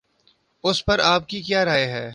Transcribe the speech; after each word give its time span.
اس 0.63 0.85
پر 0.85 0.99
آپ 1.03 1.27
کی 1.27 1.41
کیا 1.41 1.65
رائے 1.65 1.85
ہے؟ 1.85 2.09